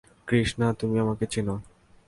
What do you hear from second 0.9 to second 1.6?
আমাকে চিনো।